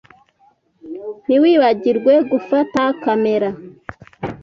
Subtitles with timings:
[1.25, 3.49] Ntiwibagirwe gufata kamera.